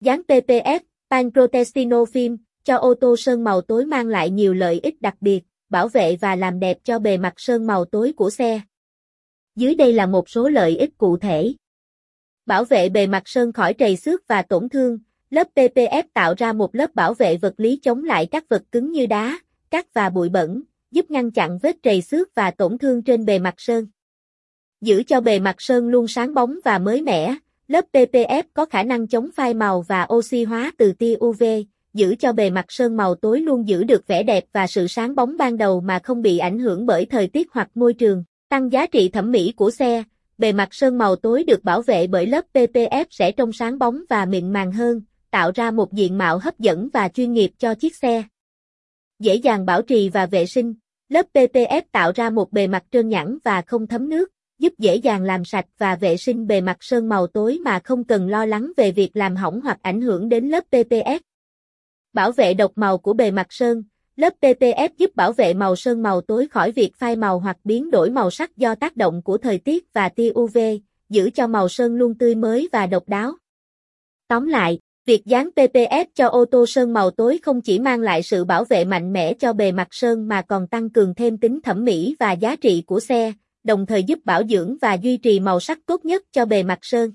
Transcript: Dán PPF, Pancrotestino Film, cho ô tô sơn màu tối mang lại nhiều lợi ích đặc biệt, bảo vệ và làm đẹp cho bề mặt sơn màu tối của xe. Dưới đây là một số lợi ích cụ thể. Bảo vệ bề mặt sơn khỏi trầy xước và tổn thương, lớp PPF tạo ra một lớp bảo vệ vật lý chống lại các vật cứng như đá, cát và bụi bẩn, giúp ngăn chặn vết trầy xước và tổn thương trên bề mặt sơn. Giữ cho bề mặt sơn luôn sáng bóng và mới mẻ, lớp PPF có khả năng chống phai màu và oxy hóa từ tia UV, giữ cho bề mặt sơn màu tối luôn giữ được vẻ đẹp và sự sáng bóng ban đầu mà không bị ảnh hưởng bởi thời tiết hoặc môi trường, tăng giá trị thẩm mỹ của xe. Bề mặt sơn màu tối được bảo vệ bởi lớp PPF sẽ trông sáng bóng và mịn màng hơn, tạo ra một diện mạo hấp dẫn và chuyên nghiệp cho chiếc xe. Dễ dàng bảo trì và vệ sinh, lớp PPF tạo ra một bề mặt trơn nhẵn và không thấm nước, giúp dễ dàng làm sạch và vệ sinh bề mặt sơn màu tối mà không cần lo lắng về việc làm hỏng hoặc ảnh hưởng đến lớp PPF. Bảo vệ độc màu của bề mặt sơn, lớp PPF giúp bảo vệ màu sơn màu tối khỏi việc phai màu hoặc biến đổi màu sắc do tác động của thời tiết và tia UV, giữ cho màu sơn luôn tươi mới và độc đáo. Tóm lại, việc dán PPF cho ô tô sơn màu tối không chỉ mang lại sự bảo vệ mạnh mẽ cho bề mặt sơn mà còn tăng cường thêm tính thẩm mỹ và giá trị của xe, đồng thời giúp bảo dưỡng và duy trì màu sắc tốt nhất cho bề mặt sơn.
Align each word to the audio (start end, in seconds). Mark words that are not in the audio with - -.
Dán 0.00 0.22
PPF, 0.28 0.80
Pancrotestino 1.10 2.04
Film, 2.04 2.36
cho 2.64 2.76
ô 2.76 2.94
tô 2.94 3.16
sơn 3.16 3.44
màu 3.44 3.60
tối 3.60 3.86
mang 3.86 4.06
lại 4.06 4.30
nhiều 4.30 4.54
lợi 4.54 4.80
ích 4.82 5.02
đặc 5.02 5.14
biệt, 5.20 5.40
bảo 5.68 5.88
vệ 5.88 6.16
và 6.16 6.36
làm 6.36 6.60
đẹp 6.60 6.78
cho 6.84 6.98
bề 6.98 7.16
mặt 7.16 7.34
sơn 7.36 7.66
màu 7.66 7.84
tối 7.84 8.12
của 8.16 8.30
xe. 8.30 8.60
Dưới 9.56 9.74
đây 9.74 9.92
là 9.92 10.06
một 10.06 10.28
số 10.28 10.48
lợi 10.48 10.76
ích 10.76 10.98
cụ 10.98 11.16
thể. 11.16 11.52
Bảo 12.46 12.64
vệ 12.64 12.88
bề 12.88 13.06
mặt 13.06 13.22
sơn 13.24 13.52
khỏi 13.52 13.74
trầy 13.74 13.96
xước 13.96 14.28
và 14.28 14.42
tổn 14.42 14.68
thương, 14.68 14.98
lớp 15.30 15.48
PPF 15.54 16.02
tạo 16.14 16.34
ra 16.38 16.52
một 16.52 16.74
lớp 16.74 16.94
bảo 16.94 17.14
vệ 17.14 17.36
vật 17.36 17.54
lý 17.56 17.76
chống 17.82 18.04
lại 18.04 18.26
các 18.26 18.48
vật 18.48 18.62
cứng 18.72 18.92
như 18.92 19.06
đá, 19.06 19.40
cát 19.70 19.94
và 19.94 20.10
bụi 20.10 20.28
bẩn, 20.28 20.62
giúp 20.90 21.10
ngăn 21.10 21.30
chặn 21.30 21.58
vết 21.62 21.76
trầy 21.82 22.02
xước 22.02 22.34
và 22.34 22.50
tổn 22.50 22.78
thương 22.78 23.02
trên 23.02 23.24
bề 23.24 23.38
mặt 23.38 23.54
sơn. 23.56 23.86
Giữ 24.80 25.02
cho 25.02 25.20
bề 25.20 25.38
mặt 25.38 25.56
sơn 25.58 25.88
luôn 25.88 26.08
sáng 26.08 26.34
bóng 26.34 26.58
và 26.64 26.78
mới 26.78 27.02
mẻ, 27.02 27.34
lớp 27.70 27.84
PPF 27.92 28.42
có 28.54 28.64
khả 28.64 28.82
năng 28.82 29.06
chống 29.06 29.30
phai 29.34 29.54
màu 29.54 29.82
và 29.82 30.06
oxy 30.14 30.44
hóa 30.44 30.72
từ 30.78 30.92
tia 30.92 31.14
UV, 31.24 31.42
giữ 31.94 32.14
cho 32.18 32.32
bề 32.32 32.50
mặt 32.50 32.64
sơn 32.68 32.96
màu 32.96 33.14
tối 33.14 33.40
luôn 33.40 33.68
giữ 33.68 33.84
được 33.84 34.06
vẻ 34.06 34.22
đẹp 34.22 34.44
và 34.52 34.66
sự 34.66 34.86
sáng 34.86 35.14
bóng 35.14 35.36
ban 35.36 35.58
đầu 35.58 35.80
mà 35.80 35.98
không 35.98 36.22
bị 36.22 36.38
ảnh 36.38 36.58
hưởng 36.58 36.86
bởi 36.86 37.06
thời 37.06 37.26
tiết 37.26 37.48
hoặc 37.52 37.68
môi 37.74 37.94
trường, 37.94 38.24
tăng 38.48 38.72
giá 38.72 38.86
trị 38.86 39.08
thẩm 39.08 39.30
mỹ 39.30 39.52
của 39.56 39.70
xe. 39.70 40.02
Bề 40.38 40.52
mặt 40.52 40.68
sơn 40.74 40.98
màu 40.98 41.16
tối 41.16 41.44
được 41.44 41.64
bảo 41.64 41.82
vệ 41.82 42.06
bởi 42.06 42.26
lớp 42.26 42.44
PPF 42.54 43.04
sẽ 43.10 43.32
trông 43.32 43.52
sáng 43.52 43.78
bóng 43.78 44.02
và 44.08 44.24
mịn 44.24 44.52
màng 44.52 44.72
hơn, 44.72 45.02
tạo 45.30 45.50
ra 45.54 45.70
một 45.70 45.92
diện 45.92 46.18
mạo 46.18 46.38
hấp 46.38 46.58
dẫn 46.58 46.88
và 46.92 47.08
chuyên 47.08 47.32
nghiệp 47.32 47.50
cho 47.58 47.74
chiếc 47.74 47.96
xe. 47.96 48.22
Dễ 49.18 49.34
dàng 49.34 49.66
bảo 49.66 49.82
trì 49.82 50.08
và 50.08 50.26
vệ 50.26 50.46
sinh, 50.46 50.74
lớp 51.08 51.26
PPF 51.34 51.82
tạo 51.92 52.12
ra 52.14 52.30
một 52.30 52.52
bề 52.52 52.66
mặt 52.66 52.84
trơn 52.90 53.08
nhẵn 53.08 53.38
và 53.44 53.62
không 53.62 53.86
thấm 53.86 54.08
nước, 54.08 54.30
giúp 54.60 54.72
dễ 54.78 54.96
dàng 54.96 55.22
làm 55.22 55.44
sạch 55.44 55.66
và 55.78 55.96
vệ 55.96 56.16
sinh 56.16 56.46
bề 56.46 56.60
mặt 56.60 56.76
sơn 56.80 57.08
màu 57.08 57.26
tối 57.26 57.58
mà 57.64 57.80
không 57.84 58.04
cần 58.04 58.28
lo 58.28 58.46
lắng 58.46 58.72
về 58.76 58.92
việc 58.92 59.16
làm 59.16 59.36
hỏng 59.36 59.60
hoặc 59.60 59.78
ảnh 59.82 60.00
hưởng 60.00 60.28
đến 60.28 60.48
lớp 60.48 60.64
PPF. 60.70 61.20
Bảo 62.12 62.32
vệ 62.32 62.54
độc 62.54 62.72
màu 62.74 62.98
của 62.98 63.12
bề 63.12 63.30
mặt 63.30 63.46
sơn, 63.50 63.82
lớp 64.16 64.32
PPF 64.40 64.88
giúp 64.98 65.16
bảo 65.16 65.32
vệ 65.32 65.54
màu 65.54 65.76
sơn 65.76 66.02
màu 66.02 66.20
tối 66.20 66.48
khỏi 66.48 66.72
việc 66.72 66.96
phai 66.96 67.16
màu 67.16 67.38
hoặc 67.38 67.56
biến 67.64 67.90
đổi 67.90 68.10
màu 68.10 68.30
sắc 68.30 68.56
do 68.56 68.74
tác 68.74 68.96
động 68.96 69.22
của 69.22 69.38
thời 69.38 69.58
tiết 69.58 69.92
và 69.92 70.08
tia 70.08 70.30
UV, 70.38 70.58
giữ 71.08 71.30
cho 71.30 71.46
màu 71.46 71.68
sơn 71.68 71.96
luôn 71.96 72.18
tươi 72.18 72.34
mới 72.34 72.68
và 72.72 72.86
độc 72.86 73.08
đáo. 73.08 73.32
Tóm 74.28 74.46
lại, 74.46 74.78
việc 75.06 75.26
dán 75.26 75.50
PPF 75.56 76.04
cho 76.14 76.28
ô 76.28 76.44
tô 76.44 76.66
sơn 76.66 76.92
màu 76.92 77.10
tối 77.10 77.38
không 77.42 77.60
chỉ 77.60 77.78
mang 77.78 78.00
lại 78.00 78.22
sự 78.22 78.44
bảo 78.44 78.64
vệ 78.64 78.84
mạnh 78.84 79.12
mẽ 79.12 79.34
cho 79.34 79.52
bề 79.52 79.72
mặt 79.72 79.88
sơn 79.90 80.28
mà 80.28 80.42
còn 80.42 80.66
tăng 80.66 80.90
cường 80.90 81.14
thêm 81.14 81.38
tính 81.38 81.60
thẩm 81.60 81.84
mỹ 81.84 82.16
và 82.18 82.32
giá 82.32 82.56
trị 82.56 82.82
của 82.86 83.00
xe, 83.00 83.32
đồng 83.64 83.86
thời 83.86 84.04
giúp 84.04 84.18
bảo 84.24 84.42
dưỡng 84.48 84.76
và 84.82 84.94
duy 84.94 85.16
trì 85.16 85.40
màu 85.40 85.60
sắc 85.60 85.78
tốt 85.86 86.04
nhất 86.04 86.22
cho 86.32 86.44
bề 86.44 86.62
mặt 86.62 86.78
sơn. 86.82 87.10